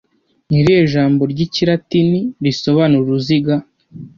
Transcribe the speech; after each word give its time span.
Ni 0.49 0.57
irihe 0.61 0.81
jambo 0.93 1.21
ry'ikilatini 1.31 2.19
risobanura 2.43 3.01
uruziga- 3.07 3.53